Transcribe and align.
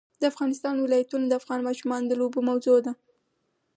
د 0.19 0.23
افغانستان 0.31 0.75
ولايتونه 0.79 1.25
د 1.27 1.33
افغان 1.41 1.59
ماشومانو 1.67 2.07
د 2.09 2.13
لوبو 2.21 2.39
موضوع 2.49 2.77
ده. 2.85 2.93